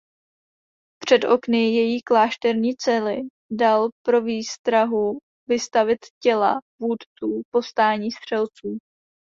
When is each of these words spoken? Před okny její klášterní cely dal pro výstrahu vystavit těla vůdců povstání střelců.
Před 1.05 1.23
okny 1.23 1.57
její 1.73 2.01
klášterní 2.01 2.75
cely 2.75 3.17
dal 3.51 3.89
pro 4.05 4.21
výstrahu 4.21 5.17
vystavit 5.49 5.99
těla 6.23 6.59
vůdců 6.81 7.41
povstání 7.53 8.11
střelců. 8.11 8.77